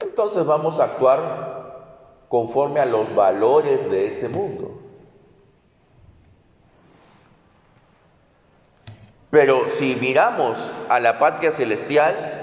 entonces 0.00 0.44
vamos 0.44 0.78
a 0.78 0.84
actuar 0.84 2.24
conforme 2.28 2.80
a 2.80 2.84
los 2.84 3.14
valores 3.14 3.90
de 3.90 4.06
este 4.06 4.28
mundo. 4.28 4.78
Pero 9.30 9.70
si 9.70 9.96
miramos 9.96 10.58
a 10.88 11.00
la 11.00 11.18
patria 11.18 11.52
celestial, 11.52 12.39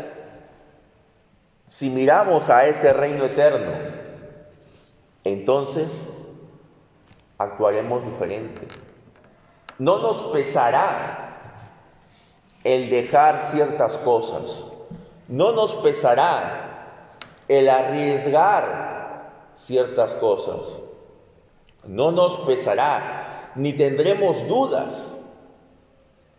si 1.67 1.89
miramos 1.89 2.49
a 2.49 2.65
este 2.65 2.93
reino 2.93 3.25
eterno, 3.25 3.73
entonces 5.23 6.09
actuaremos 7.37 8.05
diferente. 8.05 8.67
No 9.77 9.99
nos 9.99 10.21
pesará 10.33 11.27
el 12.63 12.89
dejar 12.89 13.41
ciertas 13.41 13.97
cosas. 13.97 14.63
No 15.27 15.51
nos 15.51 15.75
pesará 15.75 16.67
el 17.47 17.69
arriesgar 17.69 19.51
ciertas 19.55 20.13
cosas. 20.15 20.79
No 21.85 22.11
nos 22.11 22.37
pesará, 22.37 23.51
ni 23.55 23.73
tendremos 23.73 24.47
dudas 24.47 25.17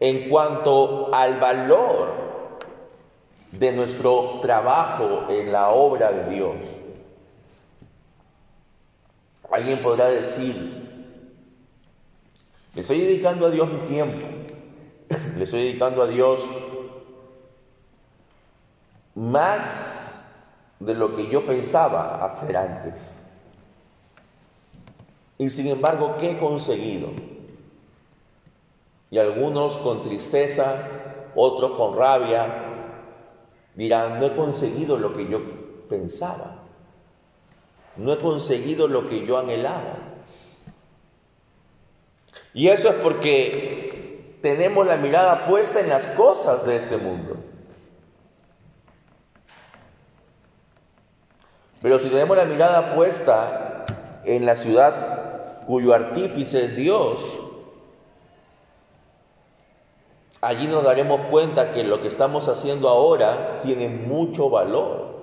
en 0.00 0.28
cuanto 0.28 1.10
al 1.12 1.38
valor 1.38 2.27
de 3.52 3.72
nuestro 3.72 4.40
trabajo 4.42 5.26
en 5.30 5.52
la 5.52 5.70
obra 5.70 6.12
de 6.12 6.34
Dios. 6.34 6.56
Alguien 9.50 9.82
podrá 9.82 10.06
decir, 10.06 10.54
le 12.74 12.80
estoy 12.80 13.00
dedicando 13.00 13.46
a 13.46 13.50
Dios 13.50 13.68
mi 13.68 13.80
tiempo, 13.88 14.26
le 15.37 15.44
estoy 15.44 15.62
dedicando 15.62 16.02
a 16.02 16.06
Dios 16.06 16.40
más 19.14 20.22
de 20.78 20.94
lo 20.94 21.16
que 21.16 21.28
yo 21.28 21.46
pensaba 21.46 22.24
hacer 22.24 22.56
antes. 22.56 23.18
Y 25.38 25.50
sin 25.50 25.68
embargo, 25.68 26.16
¿qué 26.18 26.32
he 26.32 26.38
conseguido? 26.38 27.11
Y 29.11 29.18
algunos 29.18 29.78
con 29.78 30.02
tristeza, 30.02 30.76
otros 31.34 31.76
con 31.76 31.96
rabia, 31.96 32.67
dirán, 33.78 34.18
no 34.18 34.26
he 34.26 34.34
conseguido 34.34 34.98
lo 34.98 35.12
que 35.14 35.28
yo 35.28 35.40
pensaba. 35.88 36.56
No 37.96 38.12
he 38.12 38.18
conseguido 38.18 38.88
lo 38.88 39.06
que 39.06 39.24
yo 39.24 39.38
anhelaba. 39.38 39.98
Y 42.52 42.68
eso 42.68 42.88
es 42.88 42.96
porque 42.96 44.36
tenemos 44.42 44.84
la 44.84 44.96
mirada 44.96 45.46
puesta 45.46 45.78
en 45.78 45.88
las 45.88 46.08
cosas 46.08 46.66
de 46.66 46.74
este 46.74 46.96
mundo. 46.96 47.36
Pero 51.80 52.00
si 52.00 52.08
tenemos 52.08 52.36
la 52.36 52.46
mirada 52.46 52.96
puesta 52.96 53.84
en 54.24 54.44
la 54.44 54.56
ciudad 54.56 55.64
cuyo 55.66 55.94
artífice 55.94 56.64
es 56.64 56.74
Dios, 56.74 57.47
allí 60.48 60.66
nos 60.66 60.82
daremos 60.82 61.20
cuenta 61.30 61.72
que 61.72 61.84
lo 61.84 62.00
que 62.00 62.08
estamos 62.08 62.48
haciendo 62.48 62.88
ahora 62.88 63.61
tiene 63.62 63.90
mucho 63.90 64.48
valor. 64.48 65.18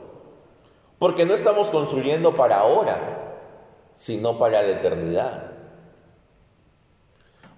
Porque 1.00 1.26
no 1.26 1.34
estamos 1.34 1.72
construyendo 1.72 2.36
para 2.36 2.60
ahora, 2.60 3.40
sino 3.96 4.38
para 4.38 4.62
la 4.62 4.70
eternidad. 4.70 5.52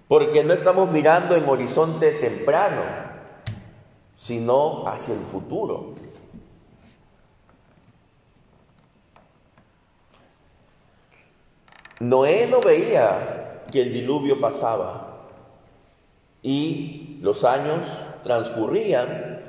Porque 0.08 0.44
no 0.44 0.54
estamos 0.54 0.90
mirando 0.90 1.36
en 1.36 1.46
horizonte 1.46 2.12
temprano, 2.12 2.80
sino 4.16 4.88
hacia 4.88 5.12
el 5.12 5.20
futuro. 5.20 5.92
Noé 12.00 12.46
no 12.46 12.60
veía 12.62 13.64
que 13.70 13.82
el 13.82 13.92
diluvio 13.92 14.40
pasaba 14.40 15.26
y 16.42 17.07
los 17.20 17.44
años 17.44 17.86
transcurrían 18.22 19.40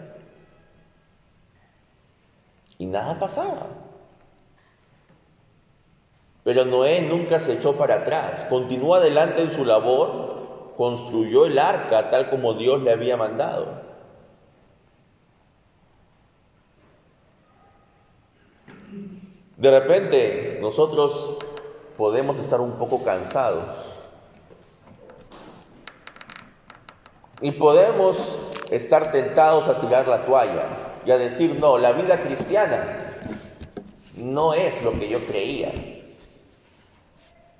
y 2.77 2.85
nada 2.85 3.19
pasaba. 3.19 3.67
Pero 6.43 6.65
Noé 6.65 7.01
nunca 7.01 7.39
se 7.39 7.53
echó 7.53 7.75
para 7.75 7.95
atrás, 7.95 8.45
continuó 8.49 8.95
adelante 8.95 9.41
en 9.41 9.51
su 9.51 9.65
labor, 9.65 10.73
construyó 10.77 11.45
el 11.45 11.59
arca 11.59 12.09
tal 12.09 12.29
como 12.29 12.53
Dios 12.53 12.81
le 12.81 12.91
había 12.91 13.17
mandado. 13.17 13.81
De 19.57 19.77
repente 19.77 20.57
nosotros 20.61 21.37
podemos 21.97 22.39
estar 22.39 22.61
un 22.61 22.71
poco 22.77 23.03
cansados 23.03 23.98
y 27.41 27.51
podemos 27.51 28.41
estar 28.69 29.11
tentados 29.11 29.67
a 29.67 29.79
tirar 29.79 30.07
la 30.07 30.25
toalla 30.25 30.65
y 31.05 31.11
a 31.11 31.17
decir, 31.17 31.57
no, 31.59 31.77
la 31.77 31.93
vida 31.93 32.21
cristiana 32.21 33.17
no 34.15 34.53
es 34.53 34.81
lo 34.83 34.91
que 34.93 35.07
yo 35.07 35.19
creía, 35.19 35.71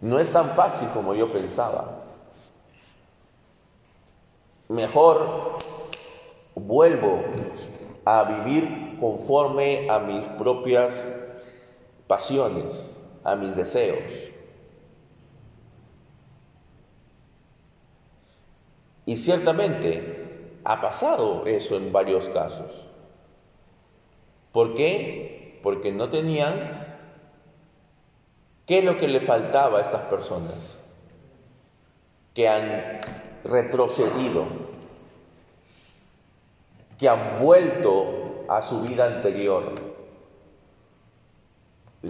no 0.01 0.19
es 0.19 0.31
tan 0.31 0.51
fácil 0.51 0.87
como 0.93 1.13
yo 1.13 1.31
pensaba. 1.31 2.03
Mejor 4.67 5.57
vuelvo 6.55 7.23
a 8.05 8.23
vivir 8.23 8.97
conforme 8.99 9.89
a 9.89 9.99
mis 9.99 10.27
propias 10.37 11.07
pasiones, 12.07 13.03
a 13.23 13.35
mis 13.35 13.55
deseos. 13.55 14.29
Y 19.09 19.17
ciertamente 19.17 20.59
ha 20.63 20.81
pasado 20.81 21.47
eso 21.47 21.75
en 21.75 21.91
varios 21.91 22.29
casos. 22.29 22.85
¿Por 24.51 24.75
qué? 24.75 25.59
Porque 25.63 25.91
no 25.91 26.09
tenían 26.09 26.85
qué 28.67 28.77
es 28.77 28.85
lo 28.85 28.99
que 28.99 29.07
le 29.07 29.19
faltaba 29.19 29.79
a 29.79 29.81
estas 29.81 30.03
personas 30.03 30.77
que 32.35 32.47
han 32.47 33.01
retrocedido, 33.43 34.45
que 36.99 37.09
han 37.09 37.39
vuelto 37.39 38.45
a 38.47 38.61
su 38.61 38.81
vida 38.81 39.07
anterior 39.07 39.73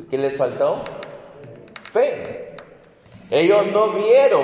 ¿Qué 0.09 0.17
les 0.17 0.35
faltó? 0.35 0.83
Fe. 1.81 2.57
Ellos 3.31 3.67
no 3.71 3.91
vieron 3.91 4.43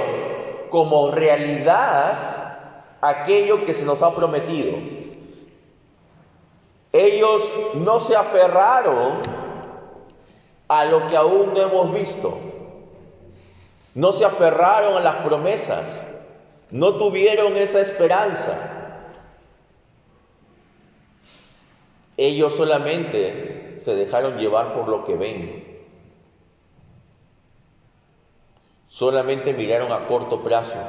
como 0.70 1.12
realidad 1.12 2.36
aquello 3.10 3.66
que 3.66 3.74
se 3.74 3.86
nos 3.86 4.02
ha 4.02 4.16
prometido. 4.16 4.74
Ellos 6.92 7.52
no 7.76 8.00
se 8.00 8.16
aferraron 8.16 9.22
a 10.68 10.86
lo 10.86 11.08
que 11.08 11.18
aún 11.18 11.54
no 11.54 11.62
hemos 11.62 11.94
visto. 11.94 12.38
No 13.94 14.14
se 14.14 14.26
aferraron 14.26 14.96
a 14.96 15.02
las 15.02 15.16
promesas. 15.18 16.06
No 16.72 16.96
tuvieron 16.96 17.58
esa 17.58 17.82
esperanza. 17.82 18.58
Ellos 22.18 22.56
solamente 22.56 23.76
se 23.80 23.94
dejaron 23.94 24.38
llevar 24.38 24.74
por 24.74 24.88
lo 24.88 25.04
que 25.04 25.16
ven. 25.16 25.76
Solamente 28.88 29.54
miraron 29.54 29.92
a 29.92 30.08
corto 30.08 30.42
plazo, 30.42 30.80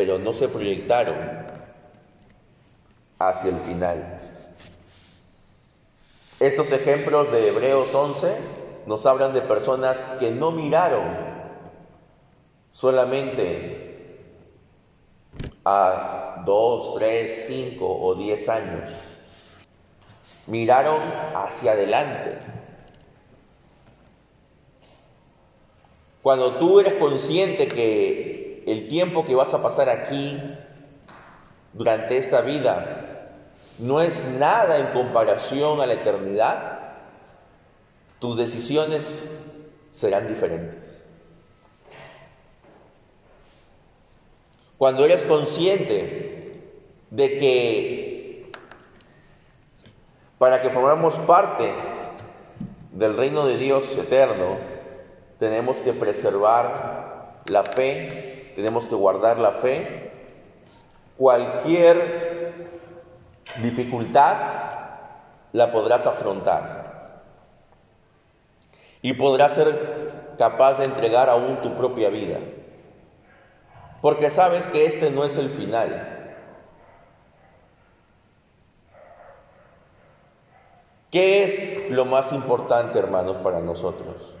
pero 0.00 0.18
no 0.18 0.32
se 0.32 0.48
proyectaron 0.48 1.14
hacia 3.18 3.50
el 3.50 3.58
final. 3.58 4.18
Estos 6.38 6.72
ejemplos 6.72 7.30
de 7.30 7.48
Hebreos 7.48 7.94
11 7.94 8.34
nos 8.86 9.04
hablan 9.04 9.34
de 9.34 9.42
personas 9.42 9.98
que 10.18 10.30
no 10.30 10.52
miraron 10.52 11.04
solamente 12.72 14.24
a 15.66 16.44
dos, 16.46 16.94
tres, 16.94 17.44
cinco 17.46 17.98
o 18.00 18.14
diez 18.14 18.48
años, 18.48 18.90
miraron 20.46 21.02
hacia 21.34 21.72
adelante. 21.72 22.38
Cuando 26.22 26.54
tú 26.54 26.80
eres 26.80 26.94
consciente 26.94 27.68
que 27.68 28.29
el 28.70 28.88
tiempo 28.88 29.24
que 29.24 29.34
vas 29.34 29.54
a 29.54 29.62
pasar 29.62 29.88
aquí, 29.88 30.40
durante 31.72 32.18
esta 32.18 32.40
vida, 32.40 33.36
no 33.78 34.00
es 34.00 34.24
nada 34.38 34.78
en 34.78 34.86
comparación 34.88 35.80
a 35.80 35.86
la 35.86 35.94
eternidad, 35.94 36.80
tus 38.18 38.36
decisiones 38.36 39.26
serán 39.90 40.28
diferentes. 40.28 41.00
Cuando 44.76 45.04
eres 45.04 45.22
consciente 45.22 46.62
de 47.10 47.38
que 47.38 48.52
para 50.38 50.62
que 50.62 50.70
formemos 50.70 51.18
parte 51.18 51.70
del 52.92 53.16
reino 53.16 53.46
de 53.46 53.58
Dios 53.58 53.94
eterno, 53.96 54.56
tenemos 55.38 55.76
que 55.78 55.92
preservar 55.92 57.42
la 57.46 57.62
fe, 57.62 58.39
tenemos 58.54 58.86
que 58.86 58.94
guardar 58.94 59.38
la 59.38 59.52
fe. 59.52 60.10
Cualquier 61.16 62.70
dificultad 63.62 64.36
la 65.52 65.72
podrás 65.72 66.06
afrontar 66.06 67.22
y 69.02 69.12
podrás 69.14 69.54
ser 69.54 70.34
capaz 70.38 70.78
de 70.78 70.84
entregar 70.84 71.28
aún 71.28 71.60
tu 71.62 71.74
propia 71.76 72.10
vida, 72.10 72.38
porque 74.00 74.30
sabes 74.30 74.66
que 74.66 74.86
este 74.86 75.10
no 75.10 75.24
es 75.24 75.36
el 75.36 75.50
final. 75.50 76.16
¿Qué 81.10 81.44
es 81.44 81.90
lo 81.90 82.04
más 82.04 82.32
importante, 82.32 82.98
hermanos, 82.98 83.36
para 83.38 83.60
nosotros? 83.60 84.34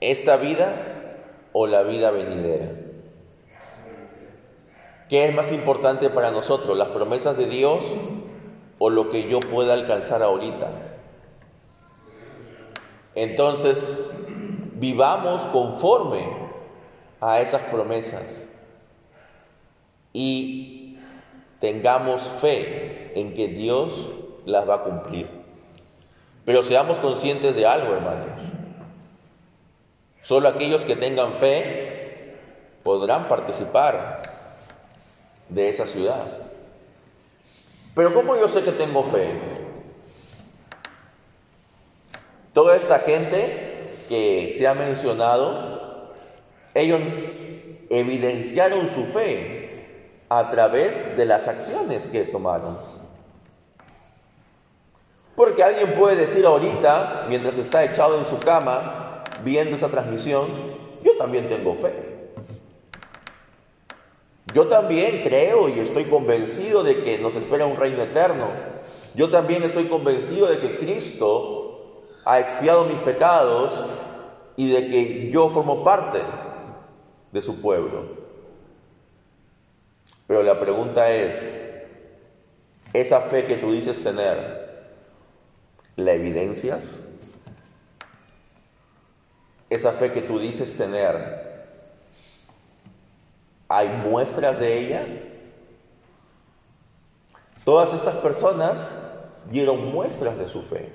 ¿Esta 0.00 0.36
vida 0.36 1.01
o 1.52 1.66
la 1.66 1.82
vida 1.82 2.10
venidera? 2.10 2.70
¿Qué 5.08 5.26
es 5.26 5.34
más 5.34 5.52
importante 5.52 6.08
para 6.08 6.30
nosotros, 6.30 6.76
las 6.76 6.88
promesas 6.88 7.36
de 7.36 7.46
Dios 7.46 7.84
o 8.78 8.88
lo 8.88 9.10
que 9.10 9.28
yo 9.28 9.40
pueda 9.40 9.74
alcanzar 9.74 10.22
ahorita? 10.22 10.70
Entonces, 13.14 13.98
vivamos 14.74 15.42
conforme 15.52 16.26
a 17.20 17.40
esas 17.40 17.62
promesas 17.62 18.46
y 20.12 20.98
tengamos 21.60 22.22
fe 22.22 23.12
en 23.14 23.34
que 23.34 23.48
Dios 23.48 24.12
las 24.44 24.68
va 24.68 24.76
a 24.76 24.82
cumplir. 24.82 25.28
Pero 26.44 26.64
seamos 26.64 26.98
conscientes 26.98 27.54
de 27.54 27.66
algo, 27.66 27.94
hermanos. 27.94 28.51
Solo 30.22 30.48
aquellos 30.48 30.84
que 30.84 30.96
tengan 30.96 31.34
fe 31.34 32.36
podrán 32.82 33.28
participar 33.28 34.22
de 35.48 35.68
esa 35.68 35.86
ciudad. 35.86 36.24
Pero 37.94 38.14
¿cómo 38.14 38.36
yo 38.36 38.48
sé 38.48 38.62
que 38.62 38.72
tengo 38.72 39.04
fe? 39.04 39.34
Toda 42.54 42.76
esta 42.76 43.00
gente 43.00 43.94
que 44.08 44.54
se 44.56 44.66
ha 44.68 44.74
mencionado, 44.74 46.12
ellos 46.74 47.00
evidenciaron 47.90 48.88
su 48.88 49.06
fe 49.06 49.86
a 50.28 50.50
través 50.50 51.16
de 51.16 51.26
las 51.26 51.48
acciones 51.48 52.06
que 52.06 52.22
tomaron. 52.22 52.78
Porque 55.34 55.62
alguien 55.62 55.94
puede 55.94 56.16
decir 56.16 56.46
ahorita, 56.46 57.26
mientras 57.28 57.58
está 57.58 57.84
echado 57.84 58.18
en 58.18 58.24
su 58.24 58.38
cama, 58.38 59.01
viendo 59.44 59.76
esa 59.76 59.88
transmisión, 59.88 60.48
yo 61.04 61.16
también 61.16 61.48
tengo 61.48 61.74
fe. 61.74 61.92
Yo 64.52 64.66
también 64.66 65.22
creo 65.22 65.68
y 65.68 65.78
estoy 65.80 66.04
convencido 66.04 66.82
de 66.82 67.02
que 67.02 67.18
nos 67.18 67.34
espera 67.36 67.66
un 67.66 67.76
reino 67.76 68.02
eterno. 68.02 68.48
Yo 69.14 69.30
también 69.30 69.62
estoy 69.62 69.86
convencido 69.86 70.46
de 70.46 70.58
que 70.58 70.78
Cristo 70.78 72.02
ha 72.24 72.38
expiado 72.38 72.84
mis 72.84 72.98
pecados 72.98 73.84
y 74.56 74.70
de 74.70 74.88
que 74.88 75.30
yo 75.30 75.48
formo 75.48 75.84
parte 75.84 76.20
de 77.30 77.42
su 77.42 77.60
pueblo. 77.60 78.22
Pero 80.26 80.42
la 80.42 80.60
pregunta 80.60 81.10
es, 81.12 81.60
esa 82.92 83.20
fe 83.22 83.46
que 83.46 83.56
tú 83.56 83.72
dices 83.72 84.02
tener, 84.02 84.62
¿La 85.96 86.12
evidencias? 86.14 86.96
Esa 89.72 89.92
fe 89.92 90.12
que 90.12 90.20
tú 90.20 90.38
dices 90.38 90.76
tener, 90.76 91.64
¿hay 93.70 93.88
muestras 93.88 94.60
de 94.60 94.78
ella? 94.78 95.06
Todas 97.64 97.94
estas 97.94 98.16
personas 98.16 98.94
dieron 99.50 99.90
muestras 99.90 100.36
de 100.36 100.46
su 100.46 100.60
fe, 100.60 100.92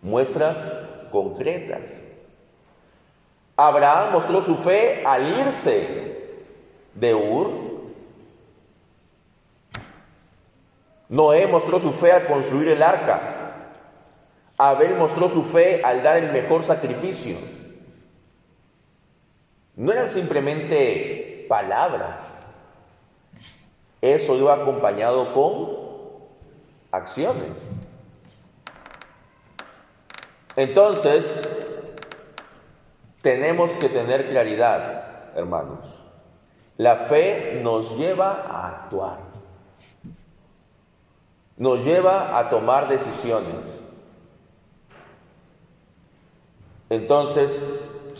muestras 0.00 0.74
concretas. 1.12 2.02
Abraham 3.54 4.14
mostró 4.14 4.42
su 4.42 4.56
fe 4.56 5.02
al 5.04 5.28
irse 5.38 6.40
de 6.94 7.14
Ur. 7.14 7.50
Noé 11.10 11.46
mostró 11.46 11.78
su 11.78 11.92
fe 11.92 12.12
al 12.12 12.26
construir 12.26 12.68
el 12.68 12.82
arca. 12.82 13.66
Abel 14.56 14.94
mostró 14.94 15.28
su 15.28 15.44
fe 15.44 15.82
al 15.84 16.02
dar 16.02 16.16
el 16.16 16.32
mejor 16.32 16.62
sacrificio. 16.64 17.59
No 19.80 19.92
eran 19.92 20.10
simplemente 20.10 21.46
palabras. 21.48 22.42
Eso 24.02 24.36
iba 24.36 24.52
acompañado 24.52 25.32
con 25.32 25.70
acciones. 26.92 27.66
Entonces, 30.54 31.48
tenemos 33.22 33.72
que 33.72 33.88
tener 33.88 34.28
claridad, 34.28 35.34
hermanos. 35.34 36.02
La 36.76 36.96
fe 36.96 37.62
nos 37.64 37.96
lleva 37.96 38.32
a 38.46 38.82
actuar. 38.82 39.20
Nos 41.56 41.82
lleva 41.86 42.38
a 42.38 42.50
tomar 42.50 42.86
decisiones. 42.86 43.64
Entonces, 46.90 47.66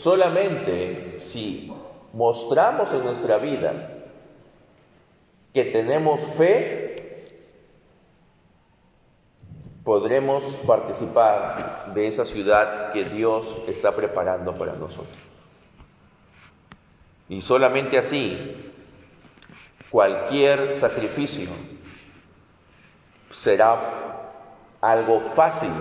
solamente 0.02 1.16
si 1.18 1.70
mostramos 2.14 2.90
en 2.92 3.04
nuestra 3.04 3.36
vida 3.36 3.90
que 5.52 5.64
tenemos 5.64 6.20
fe, 6.20 7.26
podremos 9.84 10.44
participar 10.66 11.92
de 11.92 12.06
esa 12.06 12.24
ciudad 12.24 12.92
que 12.92 13.04
Dios 13.04 13.46
está 13.66 13.94
preparando 13.94 14.56
para 14.56 14.72
nosotros. 14.72 15.18
Y 17.28 17.42
solamente 17.42 17.98
así, 17.98 18.72
cualquier 19.90 20.76
sacrificio 20.76 21.50
será 23.30 24.32
algo 24.80 25.20
fácil 25.34 25.72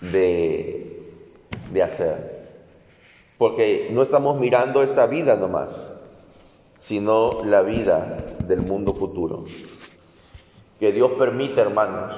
de, 0.00 1.10
de 1.72 1.82
hacer. 1.82 2.35
Porque 3.38 3.90
no 3.92 4.02
estamos 4.02 4.38
mirando 4.38 4.82
esta 4.82 5.06
vida 5.06 5.36
nomás, 5.36 5.94
sino 6.76 7.44
la 7.44 7.62
vida 7.62 8.36
del 8.46 8.62
mundo 8.62 8.94
futuro. 8.94 9.44
Que 10.78 10.92
Dios 10.92 11.12
permita, 11.18 11.62
hermanos, 11.62 12.16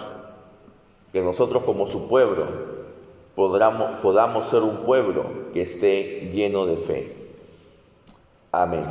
que 1.12 1.22
nosotros 1.22 1.64
como 1.64 1.86
su 1.86 2.08
pueblo 2.08 2.46
podamos, 3.34 4.00
podamos 4.00 4.48
ser 4.48 4.62
un 4.62 4.78
pueblo 4.78 5.52
que 5.52 5.62
esté 5.62 6.30
lleno 6.32 6.66
de 6.66 6.76
fe. 6.76 7.16
Amén. 8.52 8.84